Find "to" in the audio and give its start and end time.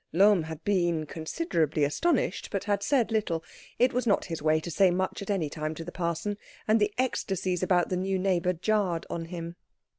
4.59-4.71, 5.75-5.83